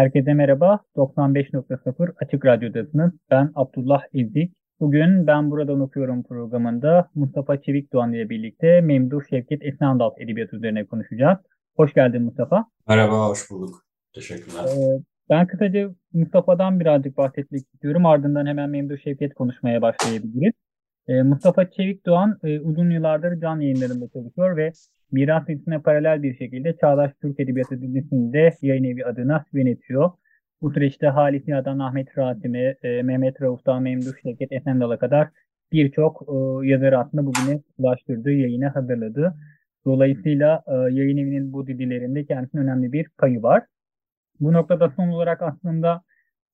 [0.00, 0.80] Herkese merhaba.
[0.96, 3.12] 95.0 Açık Radyo'dasınız.
[3.30, 4.52] Ben Abdullah İzzik.
[4.80, 10.86] Bugün Ben Buradan Okuyorum programında Mustafa Çevik Doğan ile birlikte Memduh Şevket Esnandal Edebiyat üzerine
[10.86, 11.38] konuşacağız.
[11.76, 12.64] Hoş geldin Mustafa.
[12.88, 13.84] Merhaba, hoş bulduk.
[14.14, 14.64] Teşekkürler.
[14.64, 18.06] Ee, ben kısaca Mustafa'dan birazcık bahsetmek istiyorum.
[18.06, 20.52] Ardından hemen Memduh Şevket konuşmaya başlayabiliriz.
[21.08, 24.72] Ee, Mustafa Çevik Doğan e, uzun yıllardır can yayınlarında çalışıyor ve
[25.12, 30.10] Miras dizisine paralel bir şekilde Çağdaş Türk Edebiyatı dizisinde yayın evi adına yönetiyor.
[30.62, 35.28] Bu süreçte Halis Nihat'dan Ahmet Rasim'e, e, Mehmet Rauf'tan Memduh Şevket Efendal'a kadar
[35.72, 39.34] birçok e, yazarı aslında bugüne ulaştırdığı, yayına hazırladı.
[39.84, 43.62] Dolayısıyla e, yayın evinin bu dizilerinde kendisinin önemli bir payı var.
[44.40, 46.02] Bu noktada son olarak aslında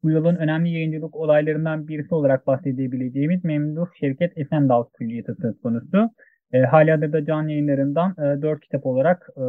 [0.03, 6.11] bu yılın önemli yayıncılık olaylarından birisi olarak bahsedebileceğimiz Memduh Şevket Efendal Külliyatı söz konusu.
[6.53, 9.43] E, halihazırda can yayınlarından e, 4 kitap olarak e,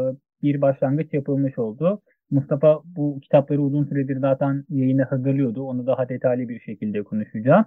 [0.44, 2.02] bir başlangıç yapılmış oldu.
[2.31, 5.64] Mustafa bu kitapları uzun süredir zaten yayına hazırlıyordu.
[5.64, 7.66] Onu daha detaylı bir şekilde konuşacağız.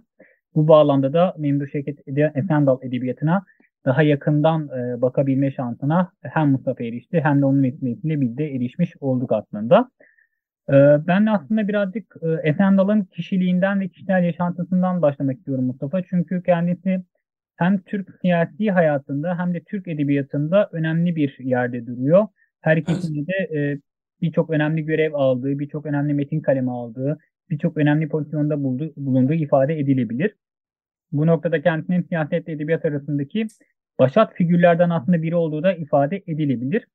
[0.54, 1.98] Bu bağlamda da Memduh Şevket
[2.34, 3.44] Efendal Edebiyatı'na
[3.84, 8.94] daha yakından e, bakabilme şansına hem Mustafa erişti hem de onun vesilesiyle biz de erişmiş
[9.00, 9.90] olduk aslında.
[10.70, 16.02] E, ben aslında birazcık e, Efendal'ın kişiliğinden ve kişisel yaşantısından başlamak istiyorum Mustafa.
[16.02, 17.04] Çünkü kendisi
[17.56, 22.26] hem Türk siyasi hayatında hem de Türk edebiyatında önemli bir yerde duruyor.
[22.60, 23.78] Her ikisinde de e,
[24.22, 27.18] birçok önemli görev aldığı, birçok önemli metin kalemi aldığı,
[27.50, 28.62] birçok önemli pozisyonda
[28.96, 30.34] bulunduğu ifade edilebilir.
[31.12, 33.46] Bu noktada kendisinin siyaset edebiyat arasındaki
[33.98, 36.86] başat figürlerden aslında biri olduğu da ifade edilebilir.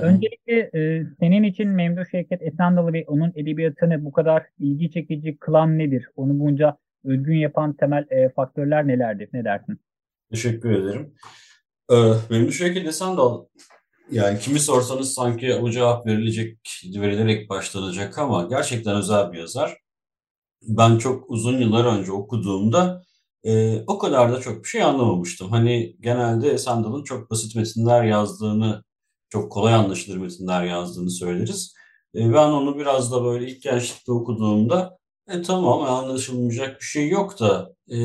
[0.00, 5.78] Öncelikle e, senin için Memduh Şevket Esendalı ve onun edebiyatını bu kadar ilgi çekici kılan
[5.78, 6.08] nedir?
[6.16, 9.28] Onu bunca özgün yapan temel e, faktörler nelerdir?
[9.32, 9.80] Ne dersin?
[10.30, 11.14] Teşekkür ederim.
[11.90, 13.44] Ee, Memduh Şevket Esendal
[14.10, 16.58] yani kimi sorsanız sanki o cevap verilecek,
[16.96, 19.78] verilerek başlanacak ama gerçekten özel bir yazar.
[20.62, 23.02] Ben çok uzun yıllar önce okuduğumda
[23.44, 25.50] e, o kadar da çok bir şey anlamamıştım.
[25.50, 28.84] Hani genelde Sandal'ın çok basit metinler yazdığını,
[29.32, 31.74] çok kolay anlaşılır metinler yazdığını söyleriz.
[32.14, 34.98] E, ben onu biraz da böyle ilk gençlikte okuduğumda
[35.28, 37.96] e, tamam anlaşılmayacak bir şey yok da e,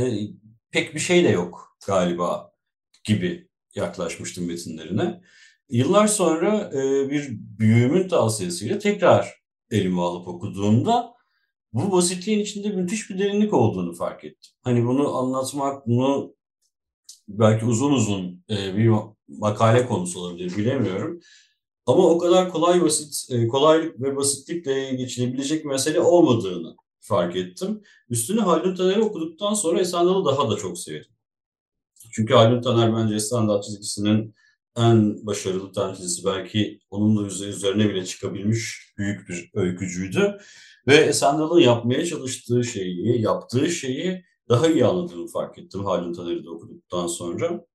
[0.72, 2.52] pek bir şey de yok galiba
[3.04, 5.22] gibi yaklaşmıştım metinlerine.
[5.70, 9.34] Yıllar sonra e, bir büyüğümün tavsiyesiyle tekrar
[9.72, 11.14] elime alıp okuduğumda
[11.74, 14.52] bu basitliğin içinde müthiş bir derinlik olduğunu fark ettim.
[14.64, 16.36] Hani bunu anlatmak, bunu
[17.28, 18.90] belki uzun uzun e, bir
[19.28, 21.20] makale konusu olabilir bilemiyorum.
[21.86, 27.82] Ama o kadar kolay basit, e, kolaylık ve basitlikle geçilebilecek bir mesele olmadığını fark ettim.
[28.10, 31.12] Üstüne Haldun Taner'i okuduktan sonra Esendal'ı daha da çok sevdim.
[32.12, 34.36] Çünkü Haldun Taner bence Esendal çizgisinin
[34.78, 40.38] en başarılı temsilcisi belki onun da üzerine bile çıkabilmiş büyük bir öykücüydü.
[40.88, 47.08] Ve Sandal'ın yapmaya çalıştığı şeyi, yaptığı şeyi daha iyi anladığımı fark ettim Halin Taner'i okuduktan
[47.08, 47.66] sonra.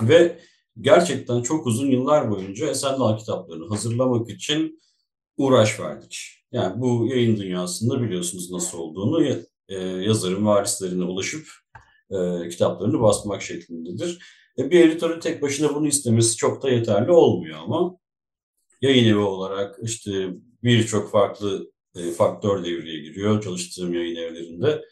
[0.00, 0.40] Ve
[0.80, 4.80] gerçekten çok uzun yıllar boyunca Esendal kitaplarını hazırlamak için
[5.36, 6.44] uğraş verdik.
[6.52, 9.24] Yani bu yayın dünyasında biliyorsunuz nasıl olduğunu
[9.68, 11.48] e, yazarın varislerine ulaşıp
[12.10, 14.18] e, kitaplarını basmak şeklindedir.
[14.58, 17.96] E, bir editörün tek başına bunu istemesi çok da yeterli olmuyor ama
[18.80, 20.28] yayın evi olarak işte
[20.62, 24.84] birçok farklı e, faktör devreye giriyor çalıştığım yayın evlerinde.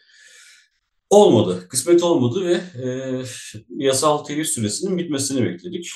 [1.12, 2.52] Olmadı, kısmet olmadı ve
[2.84, 3.22] e,
[3.68, 5.90] yasal telif süresinin bitmesini bekledik.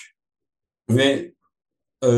[0.91, 1.35] Ve
[2.05, 2.11] e,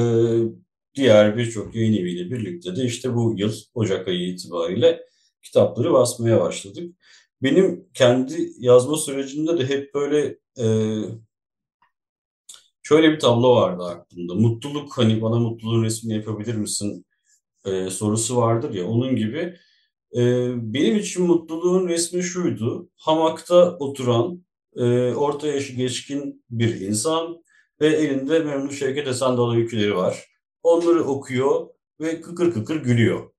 [0.95, 5.01] diğer birçok yayın eviyle birlikte de işte bu yıl Ocak ayı itibariyle
[5.43, 6.97] kitapları basmaya başladık.
[7.43, 10.67] Benim kendi yazma sürecimde de hep böyle e,
[12.83, 14.35] şöyle bir tablo vardı aklımda.
[14.35, 17.07] Mutluluk hani bana mutluluğun resmini yapabilir misin
[17.65, 19.59] e, sorusu vardır ya onun gibi.
[20.17, 20.21] E,
[20.75, 22.91] benim için mutluluğun resmi şuydu.
[22.97, 24.45] Hamakta oturan,
[24.77, 27.45] e, orta yaşı geçkin bir insan
[27.81, 30.25] ve elinde Memnun Şevket Esendal öyküleri var.
[30.63, 31.69] Onları okuyor
[32.01, 33.31] ve kıkır kıkır gülüyor.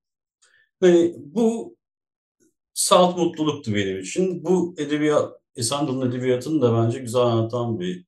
[0.82, 1.78] Hani bu
[2.74, 4.44] salt mutluluktu benim için.
[4.46, 8.06] Bu edebiyat Esendal'ın edebiyatını da bence güzel anlatan bir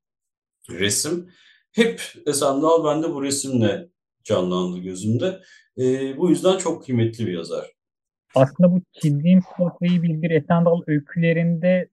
[0.70, 1.30] resim.
[1.72, 3.90] Hep Esendal bende bu resimle
[4.24, 5.42] canlandı gözümde.
[5.78, 7.81] E, bu yüzden çok kıymetli bir yazar.
[8.36, 11.90] Aslında bu çizdiğim portreyi bir bir Esendal öykülerinde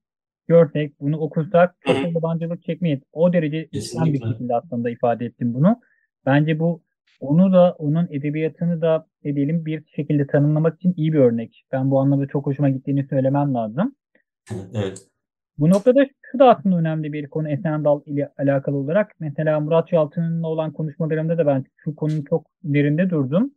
[0.49, 3.01] görsek, bunu okursak çok da yabancılık çekmeyiz.
[3.13, 5.81] O derece içten bir şekilde aslında ifade ettim bunu.
[6.27, 6.83] Bence bu
[7.21, 11.65] onu da onun edebiyatını da edelim bir şekilde tanımlamak için iyi bir örnek.
[11.73, 13.95] Ben bu anlamda çok hoşuma gittiğini söylemem lazım.
[14.75, 14.99] Evet.
[15.59, 19.15] Bu noktada şu da aslında önemli bir konu Esendal ile alakalı olarak.
[19.21, 23.55] Mesela Murat Yalçın'ın olan konuşmalarımda da ben şu konunun çok üzerinde durdum.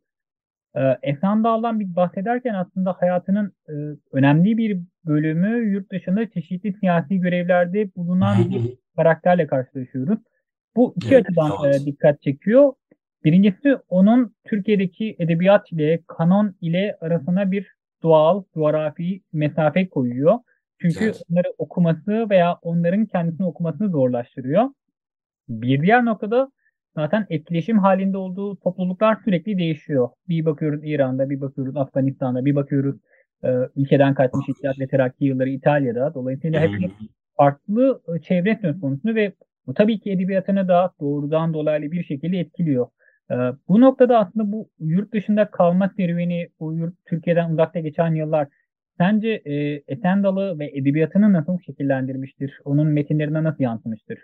[0.75, 3.73] Ee, Esendal'dan bir bahsederken aslında hayatının e,
[4.12, 10.19] önemli bir bölümü yurt dışında çeşitli siyasi görevlerde bulunan bir karakterle karşılaşıyoruz.
[10.75, 11.81] Bu iki evet, açıdan evet.
[11.81, 12.73] e, dikkat çekiyor.
[13.23, 17.68] Birincisi onun Türkiye'deki edebiyat ile, kanon ile arasına bir
[18.03, 20.39] doğal, coğrafi mesafe koyuyor.
[20.81, 21.21] Çünkü evet.
[21.31, 24.69] onları okuması veya onların kendisini okumasını zorlaştırıyor.
[25.50, 26.51] Bir diğer noktada
[26.95, 30.09] zaten etkileşim halinde olduğu topluluklar sürekli değişiyor.
[30.29, 32.95] Bir bakıyoruz İran'da, bir bakıyoruz Afganistan'da, bir bakıyoruz
[33.43, 36.13] e, ülkeden kaçmış İttihat ve Terakki yılları İtalya'da.
[36.13, 36.91] Dolayısıyla hep
[37.38, 39.33] farklı e, çevre söz konusu ve
[39.67, 42.88] bu tabii ki edebiyatını da doğrudan dolaylı bir şekilde etkiliyor.
[43.31, 43.35] Ee,
[43.67, 48.47] bu noktada aslında bu yurt dışında kalma serüveni, bu yurt, Türkiye'den uzakta geçen yıllar
[48.97, 52.59] sence e, Esendal'ı ve edebiyatını nasıl şekillendirmiştir?
[52.65, 54.19] Onun metinlerine nasıl yansımıştır?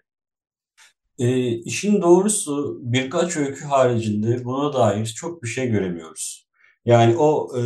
[1.19, 6.47] E, işin doğrusu birkaç öykü haricinde buna dair çok bir şey göremiyoruz.
[6.85, 7.61] Yani o e,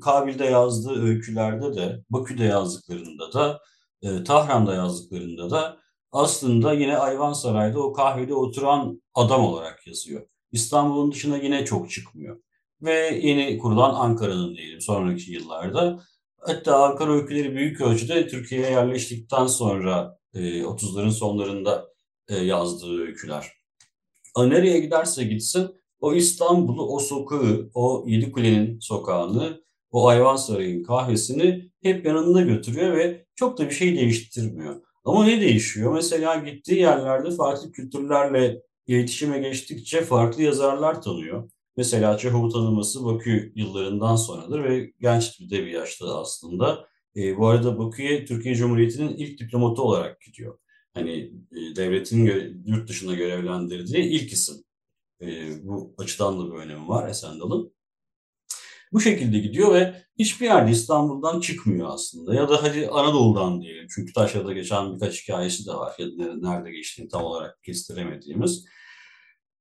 [0.00, 3.60] Kabil'de yazdığı öykülerde de, Bakü'de yazdıklarında da,
[4.02, 5.78] e, Tahran'da yazdıklarında da
[6.12, 10.26] aslında yine Ayvansaray'da o kahvede oturan adam olarak yazıyor.
[10.52, 12.40] İstanbul'un dışına yine çok çıkmıyor.
[12.82, 16.00] Ve yeni kurulan Ankara'nın diyelim sonraki yıllarda.
[16.40, 21.93] Hatta Ankara öyküleri büyük ölçüde Türkiye'ye yerleştikten sonra e, 30'ların sonlarında
[22.28, 23.52] yazdığı öyküler.
[24.34, 32.06] A, nereye giderse gitsin o İstanbul'u, o sokağı, o Yedikule'nin sokağını, o Ayvansaray'ın kahvesini hep
[32.06, 34.82] yanında götürüyor ve çok da bir şey değiştirmiyor.
[35.04, 35.92] Ama ne değişiyor?
[35.92, 41.50] Mesela gittiği yerlerde farklı kültürlerle iletişime geçtikçe farklı yazarlar tanıyor.
[41.76, 46.86] Mesela Çehov'u tanıması Bakü yıllarından sonradır ve genç bir de bir yaşta aslında.
[47.16, 50.58] E, bu arada Bakü'ye Türkiye Cumhuriyeti'nin ilk diplomatı olarak gidiyor.
[50.94, 52.24] Hani e, devletin
[52.66, 54.56] yurt dışında görevlendirdiği ilk isim.
[55.22, 55.26] E,
[55.62, 57.74] bu açıdan da bir önemi var Esendal'ın.
[58.92, 62.34] Bu şekilde gidiyor ve hiçbir yerde İstanbul'dan çıkmıyor aslında.
[62.34, 63.86] Ya da hadi Anadolu'dan diyelim.
[63.94, 65.94] Çünkü Taşra'da geçen birkaç hikayesi de var.
[65.98, 68.64] Ya da nerede geçtiğini tam olarak kestiremediğimiz.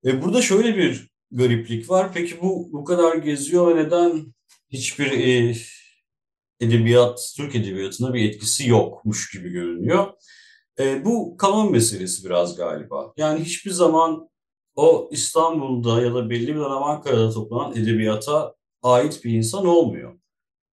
[0.06, 2.14] E, burada şöyle bir gariplik var.
[2.14, 4.34] Peki bu bu kadar geziyor ve neden
[4.70, 5.56] hiçbir e,
[6.60, 10.14] edebiyat, Türk edebiyatına bir etkisi yokmuş gibi görünüyor.
[10.80, 13.14] E, bu kalan meselesi biraz galiba.
[13.18, 14.30] Yani hiçbir zaman
[14.76, 20.20] o İstanbul'da ya da belli bir dönem Ankara'da toplanan edebiyata ait bir insan olmuyor.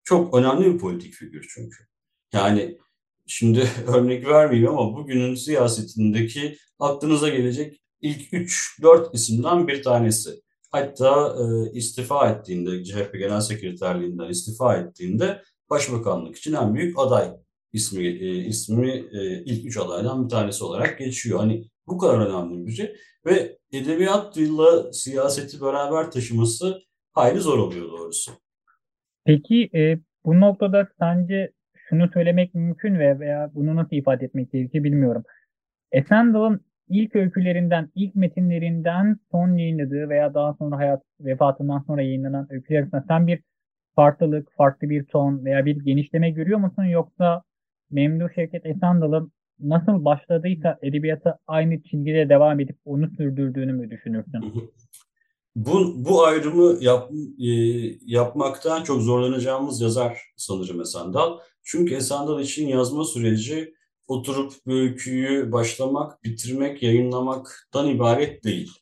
[0.05, 1.85] Çok önemli bir politik figür çünkü.
[2.33, 2.79] Yani
[3.27, 10.41] şimdi örnek vermeyeyim ama bugünün siyasetindeki aklınıza gelecek ilk 3-4 isimden bir tanesi.
[10.71, 17.33] Hatta e, istifa ettiğinde, CHP Genel Sekreterliğinden istifa ettiğinde başbakanlık için en büyük aday
[17.73, 21.39] ismi e, ismi e, ilk üç adaydan bir tanesi olarak geçiyor.
[21.39, 22.97] Hani bu kadar önemli bir şey
[23.27, 26.79] ve edebiyat yılla siyaseti beraber taşıması
[27.13, 28.33] hayli zor oluyor doğrusu.
[29.25, 34.85] Peki e, bu noktada sence şunu söylemek mümkün ve veya bunu nasıl ifade etmek gerekir
[34.85, 35.23] bilmiyorum.
[35.93, 42.81] Esendal'ın ilk öykülerinden, ilk metinlerinden son yayınladığı veya daha sonra hayat vefatından sonra yayınlanan öyküler
[42.81, 43.43] arasında sen bir
[43.97, 46.85] farklılık, farklı bir ton veya bir genişleme görüyor musun?
[46.85, 47.43] Yoksa
[47.91, 54.71] Memduh Şevket Esendal'ın nasıl başladıysa edebiyata aynı çizgide devam edip onu sürdürdüğünü mü düşünürsün?
[55.57, 57.51] Bu, bu ayrımı yap, e,
[58.07, 61.39] yapmaktan çok zorlanacağımız yazar sanırım Esendal.
[61.63, 63.75] Çünkü Esendal için yazma süreci
[64.07, 68.73] oturup öyküyü başlamak, bitirmek, yayınlamaktan ibaret değil.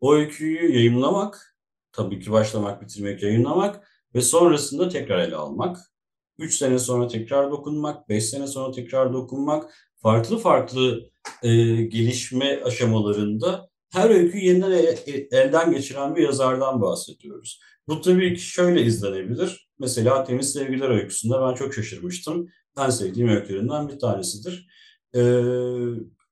[0.00, 1.56] O öyküyü yayınlamak,
[1.92, 5.91] tabii ki başlamak, bitirmek, yayınlamak ve sonrasında tekrar ele almak.
[6.38, 11.10] 3 sene sonra tekrar dokunmak, 5 sene sonra tekrar dokunmak, farklı farklı
[11.42, 11.48] e,
[11.82, 14.98] gelişme aşamalarında her öykü yeniden el,
[15.32, 17.60] elden geçiren bir yazardan bahsediyoruz.
[17.88, 19.68] Bu tabii ki şöyle izlenebilir.
[19.78, 22.48] Mesela Temiz Sevgiler öyküsünde ben çok şaşırmıştım
[22.78, 24.68] en sevdiğim öykülerinden bir tanesidir.
[25.14, 25.42] Ee,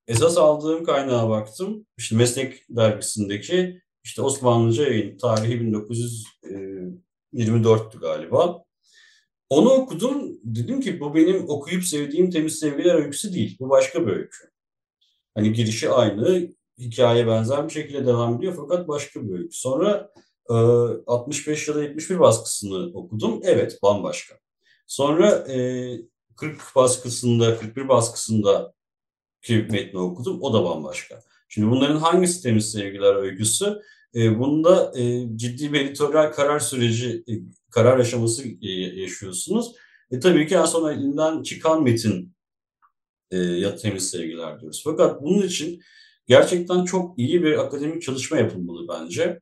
[0.07, 1.85] esas aldığım kaynağa baktım.
[1.97, 5.53] İşte Meslek dergisindeki işte Osmanlıca yayın tarihi
[7.33, 8.63] 1924'tü galiba.
[9.51, 10.39] Onu okudum.
[10.43, 13.57] Dedim ki bu benim okuyup sevdiğim Temiz Sevgiler öyküsü değil.
[13.59, 14.37] Bu başka bir öykü.
[15.35, 19.55] Hani girişi aynı, hikaye benzer bir şekilde devam ediyor fakat başka bir öykü.
[19.57, 20.11] Sonra
[20.49, 20.53] e,
[21.07, 23.39] 65 ya da 71 baskısını okudum.
[23.43, 24.35] Evet, bambaşka.
[24.87, 25.57] Sonra e,
[26.35, 28.73] 40 baskısında, 41 baskısında
[29.41, 30.41] ki metni okudum.
[30.41, 31.21] O da bambaşka.
[31.49, 33.81] Şimdi bunların hangisi temiz sevgiler öyküsü?
[34.15, 37.33] E, bunda e, ciddi bir editoryal karar süreci, e,
[37.71, 39.75] karar aşaması e, yaşıyorsunuz.
[40.11, 42.33] E, tabii ki en son elinden çıkan metin
[43.31, 44.81] e, ya temiz sevgiler diyoruz.
[44.85, 45.81] Fakat bunun için
[46.27, 49.39] gerçekten çok iyi bir akademik çalışma yapılmalı bence.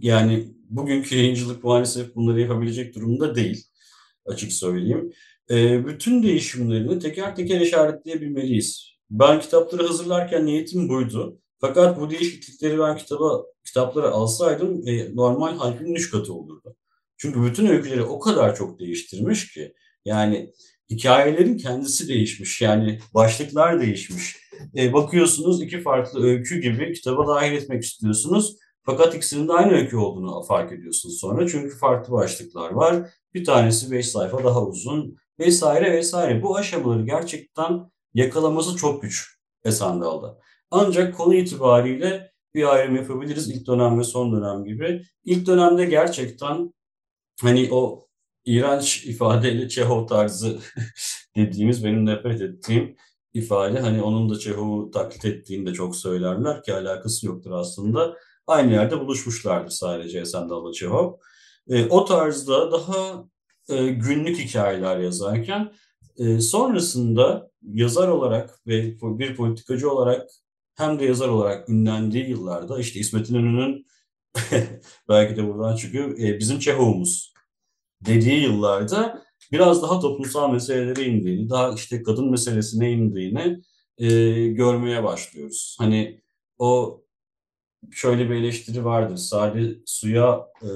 [0.00, 3.64] Yani bugünkü yayıncılık maalesef bunları yapabilecek durumda değil
[4.26, 5.12] açık söyleyeyim.
[5.50, 8.90] E, bütün değişimlerini teker teker işaretleyebilmeliyiz.
[9.10, 11.40] Ben kitapları hazırlarken niyetim buydu.
[11.60, 16.76] Fakat bu değişiklikleri ben kitaba kitapları alsaydım e, normal harfinin üç katı olurdu.
[17.16, 19.74] Çünkü bütün öyküleri o kadar çok değiştirmiş ki
[20.04, 20.52] yani
[20.90, 22.62] hikayelerin kendisi değişmiş.
[22.62, 24.36] Yani başlıklar değişmiş.
[24.76, 28.56] E, bakıyorsunuz iki farklı öykü gibi kitaba dahil etmek istiyorsunuz.
[28.82, 31.48] Fakat ikisinin de aynı öykü olduğunu fark ediyorsunuz sonra.
[31.48, 33.10] Çünkü farklı başlıklar var.
[33.34, 36.42] Bir tanesi 5 sayfa daha uzun vesaire vesaire.
[36.42, 40.38] Bu aşamaları gerçekten yakalaması çok güç Esandal'da.
[40.70, 45.02] Ancak konu itibariyle bir ayrım yapabiliriz ilk dönem ve son dönem gibi.
[45.24, 46.74] İlk dönemde gerçekten
[47.42, 48.06] hani o
[48.44, 50.58] iğrenç ifadeyle Çehov tarzı
[51.36, 52.96] dediğimiz benim nefret ettiğim
[53.34, 53.80] ifade.
[53.80, 58.16] Hani onun da Çehov'u taklit ettiğini de çok söylerler ki alakası yoktur aslında.
[58.46, 61.12] Aynı yerde buluşmuşlardır sadece ve Çehov.
[61.68, 63.24] E, o tarzda daha
[63.68, 65.72] e, günlük hikayeler yazarken
[66.18, 70.28] e, sonrasında yazar olarak ve bir politikacı olarak
[70.80, 73.86] hem de yazar olarak ünlendiği yıllarda işte İsmet İnönü'nün
[75.08, 77.34] belki de buradan çıkıyor e, bizim Çehov'umuz
[78.06, 79.22] dediği yıllarda
[79.52, 83.62] biraz daha toplumsal meselelere indiğini, daha işte kadın meselesine indiğini
[83.98, 84.08] e,
[84.48, 85.76] görmeye başlıyoruz.
[85.78, 86.20] Hani
[86.58, 87.00] o
[87.90, 89.16] şöyle bir eleştiri vardır.
[89.16, 90.68] Sade suya e,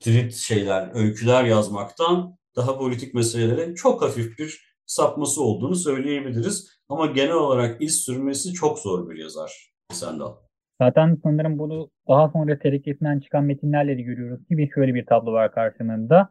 [0.00, 6.75] trit şeyler, öyküler yazmaktan daha politik meselelere çok hafif bir sapması olduğunu söyleyebiliriz.
[6.88, 10.32] Ama genel olarak iz sürmesi çok zor bir yazar Sendal.
[10.80, 15.52] Zaten sanırım bunu daha sonra terekesinden çıkan metinlerle de görüyoruz gibi şöyle bir tablo var
[15.52, 16.30] karşımızda.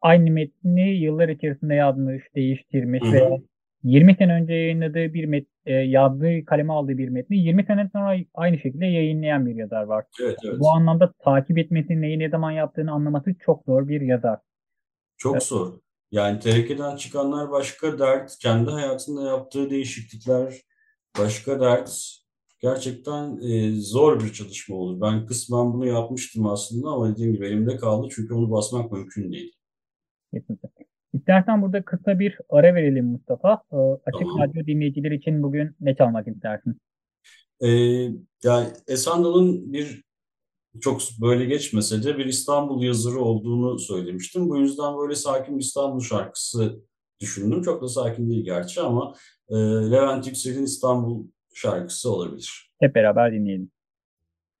[0.00, 3.40] Aynı metni yıllar içerisinde yazmış, değiştirmiş ve
[3.82, 8.16] 20 sene önce yayınladığı bir met, e, yazdığı, kaleme aldığı bir metni 20 sene sonra
[8.34, 10.04] aynı şekilde yayınlayan bir yazar var.
[10.22, 10.60] Evet, evet.
[10.60, 14.38] Bu anlamda takip etmesini, neyi ne zaman yaptığını anlaması çok zor bir yazar.
[15.16, 15.42] Çok Evet.
[15.42, 15.72] zor.
[16.12, 20.54] Yani terekeden çıkanlar başka dert, kendi hayatında yaptığı değişiklikler
[21.18, 22.16] başka dert.
[22.62, 25.00] Gerçekten e, zor bir çalışma olur.
[25.00, 29.52] Ben kısmen bunu yapmıştım aslında ama dediğim gibi elimde kaldı çünkü onu basmak mümkün değil.
[30.32, 30.68] Kesinlikle.
[31.14, 33.62] İstersen burada kısa bir ara verelim Mustafa.
[33.72, 34.38] Ee, Açık Tamam.
[34.40, 36.80] Radyo dinleyiciler için bugün ne çalmak istersin?
[37.60, 37.68] Ee,
[38.44, 40.04] yani Esandal'ın bir
[40.80, 44.48] çok böyle geçmese de bir İstanbul yazarı olduğunu söylemiştim.
[44.48, 46.80] Bu yüzden böyle sakin bir İstanbul şarkısı
[47.20, 47.62] düşündüm.
[47.62, 49.14] Çok da sakin değil gerçi ama
[49.48, 49.54] e,
[49.90, 52.72] Levent Yüksel'in İstanbul şarkısı olabilir.
[52.80, 53.70] Hep beraber dinleyelim.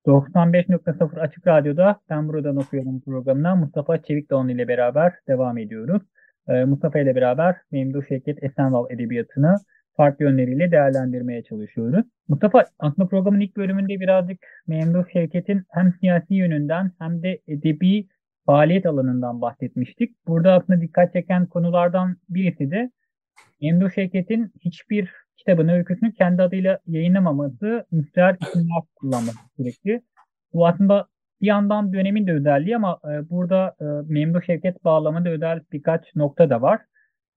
[0.06, 6.02] 95.0 Açık Radyo'da Ben Buradan Okuyorum programına Mustafa Çevikdoğan ile beraber devam ediyoruz.
[6.48, 9.56] Ee, Mustafa ile beraber Memduh Şevket Esenval Edebiyatı'nı
[9.96, 12.06] farklı yönleriyle değerlendirmeye çalışıyoruz.
[12.28, 18.06] Mustafa aslında programın ilk bölümünde birazcık Memduh Şevket'in hem siyasi yönünden hem de edebi
[18.46, 20.26] faaliyet alanından bahsetmiştik.
[20.26, 22.90] Burada aslında dikkat çeken konulardan birisi de
[23.62, 30.02] Memduh Şevket'in hiçbir kitabını, öyküsünü kendi adıyla yayınlamaması, müstehar isimler kullanması sürekli.
[30.52, 31.06] Bu aslında
[31.40, 36.50] bir yandan dönemin de özelliği ama e, burada e, Memduh Şevket bağlamında özel birkaç nokta
[36.50, 36.80] da var.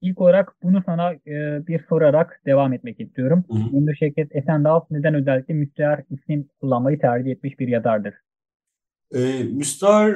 [0.03, 3.43] İlk olarak bunu sana e, bir sorarak devam etmek istiyorum.
[3.72, 8.13] Memduh Şevket Esendal neden özellikle müstehar isim kullanmayı tercih etmiş bir yazardır?
[9.15, 10.15] E, Müstar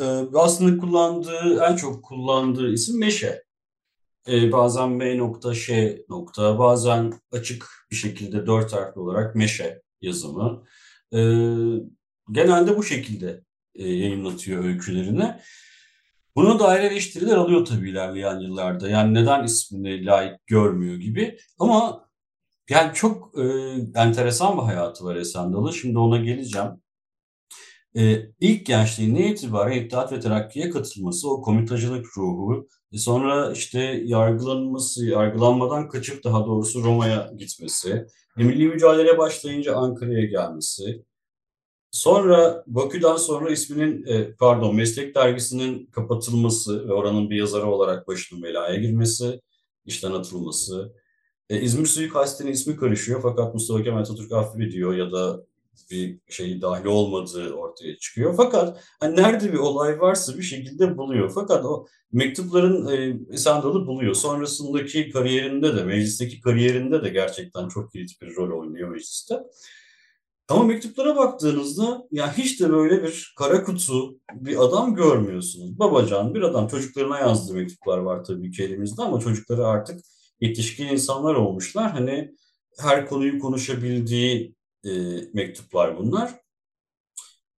[0.00, 0.04] e,
[0.34, 3.42] aslında kullandığı, en çok kullandığı isim Meşe.
[4.28, 10.64] E, bazen M nokta Ş nokta, bazen açık bir şekilde dört harfli olarak Meşe yazımı.
[11.12, 11.20] E,
[12.32, 13.40] genelde bu şekilde
[13.74, 15.34] e, yayınlatıyor öykülerini.
[16.36, 18.88] Buna dair eleştiriler alıyor tabii ilerleyen yıllarda.
[18.88, 21.38] Yani neden ismini layık görmüyor gibi.
[21.58, 22.08] Ama
[22.70, 23.42] yani çok e,
[23.94, 25.70] enteresan bir hayatı var Esendal'ın.
[25.70, 26.68] Şimdi ona geleceğim.
[27.96, 35.06] E, ilk gençliğine itibaren İttihat ve Terakki'ye katılması, o komitacılık ruhu, e, sonra işte yargılanması,
[35.06, 38.06] yargılanmadan kaçıp daha doğrusu Roma'ya gitmesi,
[38.38, 41.04] e, milli mücadeleye başlayınca Ankara'ya gelmesi,
[41.96, 48.42] Sonra Bakü'den sonra isminin e, pardon Meslek Dergisi'nin kapatılması ve oranın bir yazarı olarak başının
[48.42, 49.40] belaya girmesi,
[49.84, 50.92] işten atılması.
[51.50, 55.44] E, İzmir Suikasti'nin ismi karışıyor fakat Mustafa Kemal Atatürk affediyor ya da
[55.90, 58.34] bir şey dahil olmadığı ortaya çıkıyor.
[58.36, 61.32] Fakat hani nerede bir olay varsa bir şekilde buluyor.
[61.34, 64.14] Fakat o mektupların e, Esendalı buluyor.
[64.14, 69.34] Sonrasındaki kariyerinde de, meclisteki kariyerinde de gerçekten çok kilit bir rol oynuyor mecliste.
[70.48, 75.78] Ama mektuplara baktığınızda ya hiç de böyle bir kara kutu bir adam görmüyorsunuz.
[75.78, 80.00] Babacan bir adam çocuklarına yazdığı mektuplar var tabii ki elimizde ama çocukları artık
[80.40, 81.90] yetişkin insanlar olmuşlar.
[81.90, 82.34] Hani
[82.78, 84.90] her konuyu konuşabildiği e,
[85.34, 86.34] mektuplar bunlar.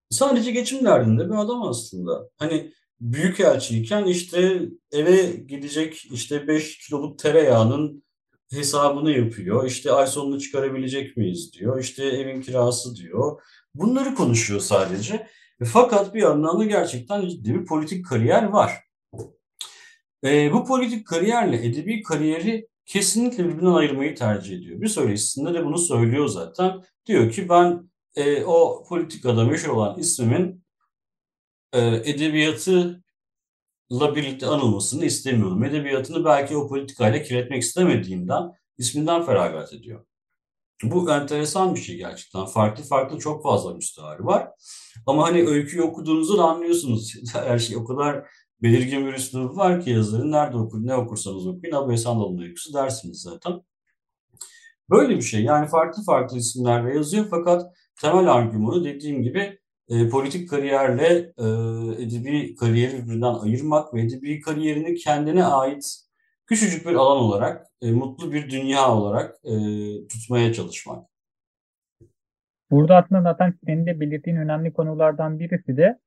[0.09, 2.29] Sadece geçim derdinde bir adam aslında.
[2.37, 8.03] Hani büyük elçiyken işte eve gidecek işte 5 kiloluk tereyağının
[8.51, 9.65] hesabını yapıyor.
[9.65, 11.79] İşte ay sonunu çıkarabilecek miyiz diyor.
[11.79, 13.41] İşte evin kirası diyor.
[13.75, 15.27] Bunları konuşuyor sadece.
[15.63, 18.71] Fakat bir yandan da gerçekten ciddi bir politik kariyer var.
[20.23, 24.81] E, bu politik kariyerle edebi kariyeri kesinlikle birbirinden ayırmayı tercih ediyor.
[24.81, 26.83] Bir söyleşisinde de bunu söylüyor zaten.
[27.05, 30.63] Diyor ki ben e, o politikada meşhur olan ismimin
[31.73, 33.03] e, edebiyatı
[33.91, 35.63] la birlikte anılmasını istemiyorum.
[35.63, 40.05] Edebiyatını belki o politikayla kirletmek istemediğinden isminden feragat ediyor.
[40.83, 42.45] Bu enteresan bir şey gerçekten.
[42.45, 44.49] Farklı farklı çok fazla müstahari var.
[45.05, 47.15] Ama hani öyküyü okuduğunuzda da anlıyorsunuz.
[47.33, 48.25] Her şey o kadar
[48.61, 53.21] belirgin bir üslubu var ki yazarın nerede okur, ne okursanız okuyun Abu Esandalı'nın öyküsü dersiniz
[53.21, 53.61] zaten.
[54.89, 55.43] Böyle bir şey.
[55.43, 59.58] Yani farklı farklı isimlerle yazıyor fakat temel argümanı dediğim gibi
[59.89, 61.45] e, politik kariyerle e,
[62.03, 66.09] edebi kariyeri birbirinden ayırmak ve edebi kariyerini kendine ait
[66.45, 69.53] küçücük bir alan olarak, e, mutlu bir dünya olarak e,
[70.07, 71.09] tutmaya çalışmak.
[72.71, 75.99] Burada aslında zaten senin de belirttiğin önemli konulardan birisi de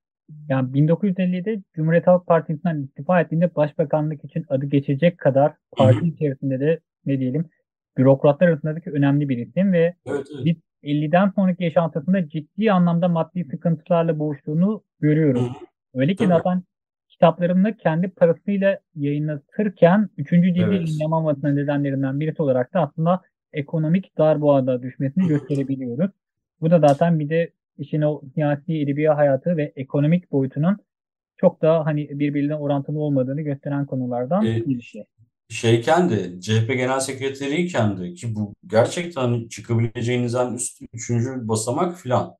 [0.48, 6.80] yani 1950'de Cumhuriyet Halk Partisi'nden istifa ettiğinde başbakanlık için adı geçecek kadar parti içerisinde de
[7.06, 7.50] ne diyelim
[7.98, 10.44] bürokratlar arasındaki önemli bir isim ve evet, evet.
[10.44, 15.52] biz 50'den sonraki yaşantısında ciddi anlamda maddi sıkıntılarla boğuştuğunu görüyoruz.
[15.94, 16.62] Öyle ki zaten
[17.08, 20.30] kitaplarını kendi parasıyla yayınlatırken 3.
[20.30, 20.72] cildi evet.
[20.72, 23.20] yayınlamamasının nedenlerinden birisi olarak da aslında
[23.52, 26.10] ekonomik darboğada düşmesini gösterebiliyoruz.
[26.60, 30.76] Bu da zaten bir de işin o siyasi edebiyat hayatı ve ekonomik boyutunun
[31.36, 35.04] çok da hani birbiriyle orantılı olmadığını gösteren konulardan ee, bir şey
[35.48, 42.36] şeyken de CHP Genel Sekreteriyken de ki bu gerçekten çıkabileceğinizden üst üçüncü basamak filan.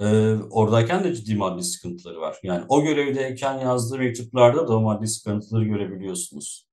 [0.00, 2.36] Ee, oradayken de ciddi maddi sıkıntıları var.
[2.42, 6.68] Yani o görevdeyken yazdığı mektuplarda da maddi sıkıntıları görebiliyorsunuz.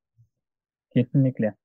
[0.93, 1.55] Kesinlikle.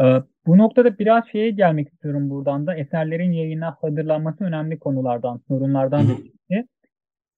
[0.00, 2.76] Ee, bu noktada biraz şeye gelmek istiyorum buradan da.
[2.76, 6.68] Eserlerin yayına hazırlanması önemli konulardan, sorunlardan birisi.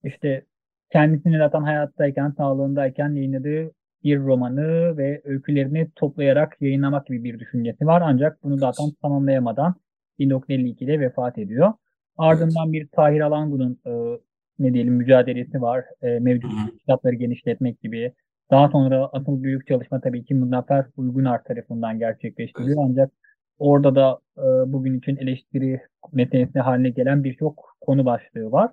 [0.05, 0.45] İşte
[0.93, 3.73] kendisini zaten hayattayken, sağlığındayken yayınladığı
[4.05, 8.03] bir romanı ve öykülerini toplayarak yayınlamak gibi bir düşüncesi var.
[8.05, 9.75] Ancak bunu zaten tamamlayamadan
[10.19, 11.73] 1952'de vefat ediyor.
[12.17, 14.19] Ardından bir Tahir Alangu'nun e,
[14.59, 15.85] ne diyelim mücadelesi var.
[16.03, 18.13] E, mevcut kitapları genişletmek gibi.
[18.51, 22.85] Daha sonra asıl büyük çalışma tabii ki Muzaffer Uygunar tarafından gerçekleştiriliyor.
[22.89, 23.11] Ancak
[23.59, 25.81] orada da e, bugün için eleştiri
[26.13, 28.71] meselesi haline gelen birçok konu başlığı var.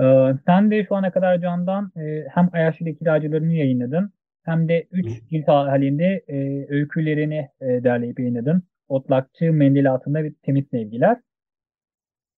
[0.00, 4.12] E, sen de şu ana kadar Can'dan e, hem Ayaşlı kiracılarını yayınladın
[4.48, 8.62] hem de 3 cilt halinde e, öykülerini e, derleyip yayınladın.
[8.88, 11.16] Otlakçı Mendil altında bir temiz sevgiler.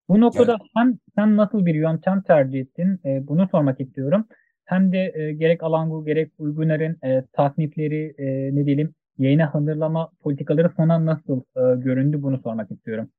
[0.09, 0.71] Bu noktada evet.
[0.77, 4.27] hem sen nasıl bir yöntem tercih ettin e, bunu sormak istiyorum.
[4.65, 10.73] Hem de e, gerek Alangu gerek Uyguner'in e, tasnifleri e, ne diyelim yayına hazırlama politikaları
[10.77, 13.11] sana nasıl e, göründü bunu sormak istiyorum.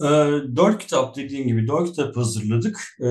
[0.00, 0.08] E,
[0.56, 2.80] dört kitap dediğin gibi dört kitap hazırladık.
[3.00, 3.06] E,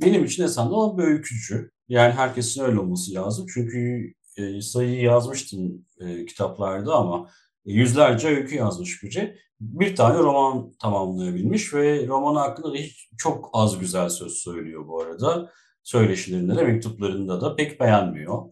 [0.00, 1.70] benim için esasında olan bir öykücü.
[1.88, 3.46] Yani herkesin öyle olması lazım.
[3.54, 7.30] Çünkü e, sayıyı yazmıştım e, kitaplarda ama
[7.64, 9.38] yüzlerce öykü yazmış biri.
[9.60, 15.02] Bir tane roman tamamlayabilmiş ve romanı hakkında da hiç çok az güzel söz söylüyor bu
[15.02, 15.50] arada.
[15.82, 18.42] Söyleşilerinde de mektuplarında da pek beğenmiyor.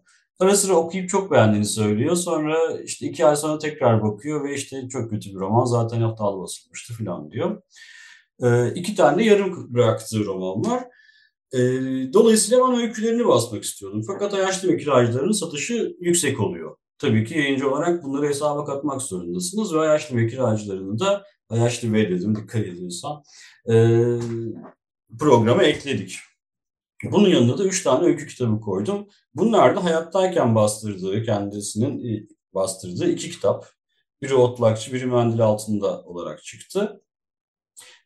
[0.41, 2.17] Ara sıra okuyup çok beğendiğini söylüyor.
[2.17, 6.43] Sonra işte iki ay sonra tekrar bakıyor ve işte çok kötü bir roman zaten haftalı
[6.43, 7.63] basılmıştı falan diyor.
[8.43, 10.85] Ee, iki tane yarım bıraktığı roman var.
[11.53, 11.59] E,
[12.13, 14.03] dolayısıyla ben öykülerini basmak istiyordum.
[14.07, 16.77] Fakat Ayaşlı ve kiracıların satışı yüksek oluyor.
[16.99, 22.11] Tabii ki yayıncı olarak bunları hesaba katmak zorundasınız ve Ayaşlı ve kiracılarını da Ayaşlı ve
[22.11, 23.23] dedim dikkat ediyorsan
[23.69, 23.75] e,
[25.19, 26.19] programa ekledik.
[27.05, 29.09] Bunun yanında da üç tane öykü kitabı koydum.
[29.35, 33.67] Bunlar da hayattayken bastırdığı, kendisinin bastırdığı iki kitap.
[34.23, 37.03] Biri Otlakçı, biri Mendil Altında olarak çıktı.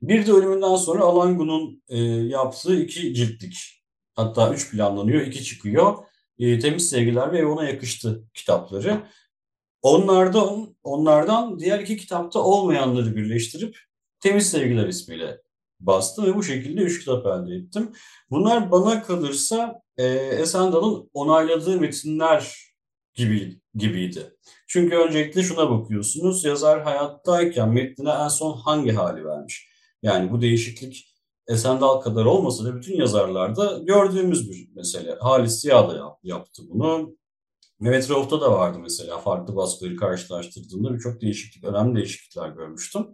[0.03, 3.83] Bir de ölümünden sonra Alangu'nun e, yaptığı iki ciltlik,
[4.15, 5.99] hatta üç planlanıyor, iki çıkıyor.
[6.39, 9.03] E, Temiz Sevgiler ve Ona Yakıştı kitapları.
[9.83, 13.79] Onlardan, onlardan diğer iki kitapta olmayanları birleştirip
[14.21, 15.41] Temiz Sevgiler ismiyle
[15.81, 17.93] bastım ve bu şekilde üç kitap elde ettim.
[18.31, 22.57] Bunlar bana kalırsa e, Esendal'ın onayladığı metinler
[23.15, 24.37] gibi, gibiydi.
[24.69, 29.70] Çünkü öncelikle şuna bakıyorsunuz, yazar hayattayken metnine en son hangi hali vermiş?
[30.03, 31.11] Yani bu değişiklik
[31.49, 35.17] Esendal kadar olmasa da bütün yazarlarda gördüğümüz bir mesele.
[35.21, 37.17] Halis Ziya da yaptı bunu.
[37.81, 43.07] Mehmet Rauf'ta da vardı mesela farklı baskıları karşılaştırdığımda birçok değişiklik, önemli değişiklikler görmüştüm.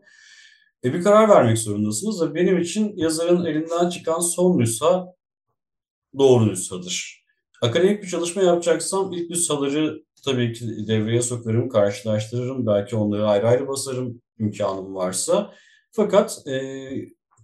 [0.84, 5.06] E bir karar vermek zorundasınız ve benim için yazarın elinden çıkan son nüsha
[6.18, 7.24] doğru nüshadır.
[7.62, 12.66] Akademik bir çalışma yapacaksam ilk nüshaları tabii ki devreye sokarım, karşılaştırırım.
[12.66, 15.54] Belki onları ayrı ayrı basarım imkanım varsa.
[15.96, 16.88] Fakat e,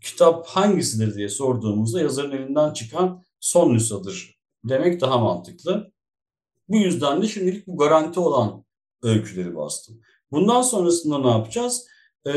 [0.03, 5.93] kitap hangisidir diye sorduğumuzda yazarın elinden çıkan son nüshadır demek daha mantıklı.
[6.69, 8.65] Bu yüzden de şimdilik bu garanti olan
[9.03, 10.01] öyküleri bastım.
[10.31, 11.87] Bundan sonrasında ne yapacağız?
[12.27, 12.31] Ee,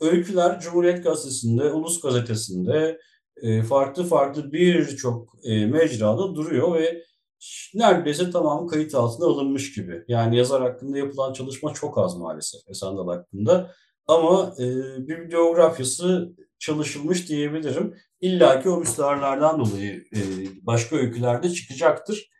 [0.00, 3.00] öyküler Cumhuriyet Gazetesi'nde, Ulus Gazetesi'nde
[3.36, 7.04] e, farklı farklı birçok e, mecrada duruyor ve
[7.74, 10.04] neredeyse tamamı kayıt altına alınmış gibi.
[10.08, 13.72] Yani yazar hakkında yapılan çalışma çok az maalesef Esendal hakkında.
[14.06, 14.64] Ama e,
[15.08, 17.94] bir biyografyası çalışılmış diyebilirim.
[18.20, 20.20] İlla ki o müstaharlardan dolayı e,
[20.62, 22.30] başka öykülerde çıkacaktır.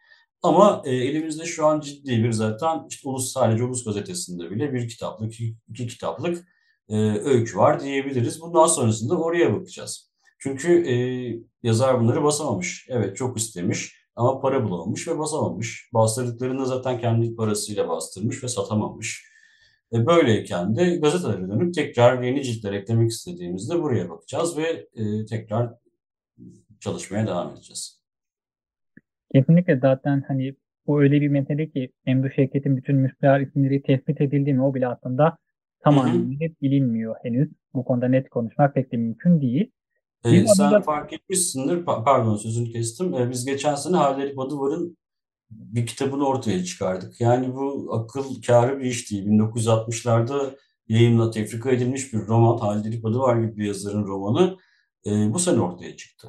[0.43, 4.89] Ama e, elimizde şu an ciddi bir zaten işte Ulus sadece Ulus gazetesinde bile bir
[4.89, 6.45] kitaplık, iki, iki kitaplık
[6.89, 8.41] e, öykü var diyebiliriz.
[8.41, 10.11] Bundan sonrasında oraya bakacağız.
[10.39, 10.97] Çünkü e,
[11.63, 12.87] yazar bunları basamamış.
[12.91, 15.91] Evet çok istemiş ama para bulamamış ve basamamış.
[15.95, 19.36] Bastırdıklarını zaten kendi parasıyla bastırmış ve satamamış.
[19.93, 25.75] E, böyleyken de gazetelere dönüp tekrar yeni ciltler eklemek istediğimizde buraya bakacağız ve e, tekrar
[26.81, 28.03] çalışmaya devam edeceğiz.
[29.33, 30.55] Kesinlikle zaten hani
[30.87, 34.89] bu öyle bir mesele ki Emre Şevket'in bütün müstehar isimleri tespit edildi mi o bile
[34.89, 35.39] aslında
[35.85, 37.49] tam anlamıyla bilinmiyor henüz.
[37.75, 39.71] Bu konuda net konuşmak pek de mümkün değil.
[40.25, 40.81] Ee, sen adında...
[40.81, 43.15] fark etmişsindir, pardon sözünü kestim.
[43.15, 44.97] Ee, biz geçen sene Halil Badıvar'ın
[45.51, 47.21] bir kitabını ortaya çıkardık.
[47.21, 49.27] Yani bu akıl kârı bir iş değil.
[49.27, 50.57] 1960'larda
[50.89, 54.57] yayınla tefrika edilmiş bir roman, Halil Badıvar gibi bir yazarın romanı
[55.07, 56.29] e, bu sene ortaya çıktı.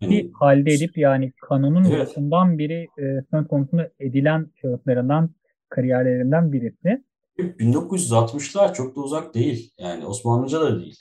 [0.00, 2.08] Yani, halde edip yani kanunun evet.
[2.08, 5.30] başından biri e, söz konusunda edilen şahıslarından,
[5.68, 7.04] kariyerlerinden birisi.
[7.38, 9.72] 1960'lar çok da uzak değil.
[9.78, 10.96] Yani Osmanlıca da değil.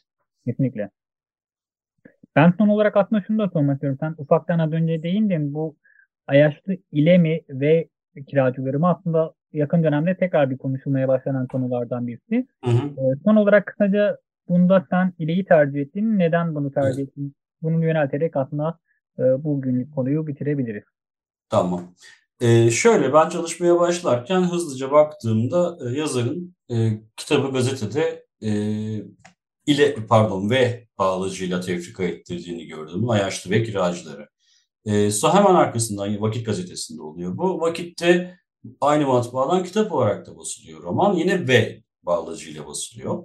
[0.46, 0.90] Kesinlikle.
[2.36, 3.98] Ben son olarak aslında şunu da sormak istiyorum.
[4.02, 5.54] Sen ufaktan az önce değindin.
[5.54, 5.76] Bu
[6.28, 7.88] Ayaşlı İlemi ve
[8.28, 12.48] kiracılarımı aslında yakın dönemde tekrar bir konuşulmaya başlanan konulardan birisi.
[12.66, 12.88] Hı hı.
[12.88, 14.18] E, son olarak kısaca
[14.50, 16.20] bunda sen İle'yi tercih ettin.
[16.20, 17.10] Neden bunu tercih evet.
[17.10, 17.36] ettin?
[17.62, 18.80] Bunu yönelterek aslında
[19.20, 20.84] e, bugünlük konuyu bitirebiliriz.
[21.50, 21.94] Tamam.
[22.42, 28.52] Ee, şöyle ben çalışmaya başlarken hızlıca baktığımda e, yazarın e, kitabı gazetede e,
[29.66, 33.10] ile pardon ve bağlacıyla tefrika ettirdiğini gördüm.
[33.10, 34.30] Ayaşlı ve kiracıları.
[34.86, 37.38] E, hemen arkasından Vakit gazetesinde oluyor.
[37.38, 38.40] Bu Vakit'te
[38.82, 41.14] aynı matbaadan kitap olarak da basılıyor roman.
[41.14, 43.24] Yine ve bağlacıyla basılıyor.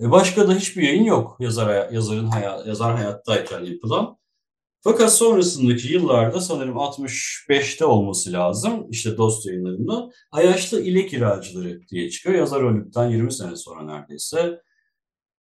[0.00, 4.18] E, başka da hiçbir yayın yok yazar, yazarın hayat, yazar hayattayken yapılan.
[4.80, 12.34] Fakat sonrasındaki yıllarda sanırım 65'te olması lazım işte dost yayınlarında Ayaşlı ile kiracıları diye çıkıyor.
[12.36, 14.60] Yazar öldükten 20 sene sonra neredeyse.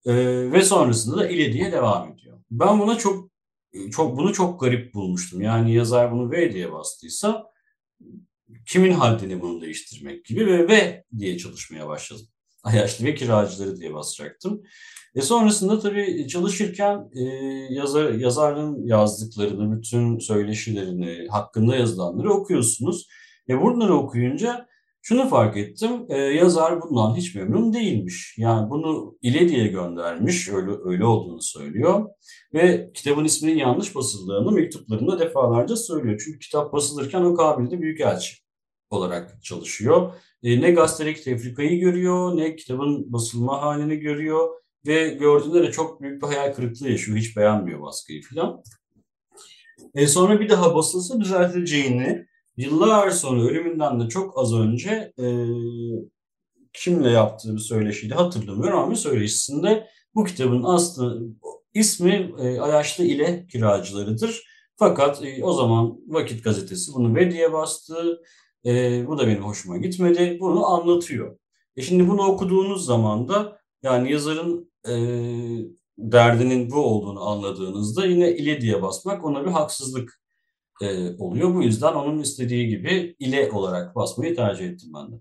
[0.06, 0.13] Ee,
[0.52, 2.40] ve sonrasında da ile diye devam ediyor.
[2.52, 3.30] Ben buna çok
[3.92, 5.42] çok bunu çok garip bulmuştum.
[5.42, 7.46] Yani yazar bunu V diye bastıysa
[8.66, 12.26] kimin haddini bunu değiştirmek gibi ve V diye çalışmaya başladım.
[12.64, 14.64] Ayaşlı ve kiracıları diye basacaktım.
[15.16, 17.24] E sonrasında tabii çalışırken e,
[17.70, 23.08] yazar, yazarın yazdıklarını, bütün söyleşilerini, hakkında yazılanları okuyorsunuz.
[23.50, 24.68] E bunları okuyunca
[25.08, 28.36] şunu fark ettim, e, yazar bundan hiç memnun değilmiş.
[28.38, 32.10] Yani bunu ile diye göndermiş, öyle, öyle olduğunu söylüyor.
[32.54, 36.22] Ve kitabın isminin yanlış basıldığını mektuplarında defalarca söylüyor.
[36.26, 38.36] Çünkü kitap basılırken o kabilde büyükelçi
[38.89, 40.13] olarak çalışıyor.
[40.43, 44.50] E, ne gazetedeki tefrikayı görüyor, ne kitabın basılma halini görüyor
[44.88, 47.17] ve gördüğünde de çok büyük bir hayal kırıklığı yaşıyor.
[47.17, 48.63] Hiç beğenmiyor baskıyı falan.
[49.96, 52.27] E sonra bir daha basılsa düzeltileceğini,
[52.58, 55.26] yıllar sonra ölümünden de çok az önce e,
[56.74, 61.28] kimle yaptığı bir söyleşiydi hatırlamıyorum ama bir söyleşisinde bu kitabın aslı
[61.74, 64.43] ismi e, Ayaşlı ile kiracılarıdır.
[64.76, 68.22] Fakat e, o zaman Vakit Gazetesi bunu ve diye bastı.
[68.65, 70.38] E, bu da benim hoşuma gitmedi.
[70.39, 71.38] Bunu anlatıyor.
[71.76, 74.93] E şimdi bunu okuduğunuz zaman da Yani yazarın e,
[75.98, 80.22] derdinin bu olduğunu anladığınızda yine ile diye basmak ona bir haksızlık
[80.82, 81.56] e, oluyor.
[81.56, 85.16] Bu yüzden onun istediği gibi ile olarak basmayı tercih ettim ben de.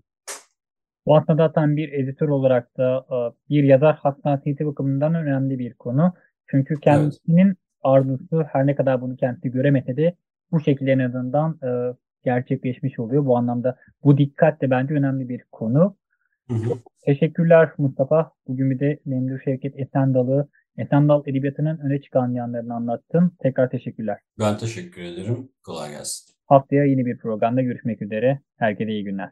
[1.05, 3.17] Bu aslında zaten bir editör olarak da e,
[3.49, 6.13] bir yazar hassasiyeti bakımından önemli bir konu.
[6.47, 7.57] Çünkü kendisinin evet.
[7.83, 10.15] arzusu her ne kadar bunu kendisi göremese de
[10.51, 13.25] bu şekilde en azından e, gerçekleşmiş oluyor.
[13.25, 15.95] Bu anlamda bu dikkat de bence önemli bir konu.
[16.47, 16.73] Hı hı.
[17.05, 18.31] Teşekkürler Mustafa.
[18.47, 23.31] Bugün bir de Memduh Şevket Esendal'ı, Esendal Edebiyatı'nın öne çıkan yanlarını anlattın.
[23.39, 24.17] Tekrar teşekkürler.
[24.39, 25.49] Ben teşekkür ederim.
[25.65, 26.33] Kolay gelsin.
[26.45, 28.39] Haftaya yeni bir programda görüşmek üzere.
[28.57, 29.29] Herkese iyi günler.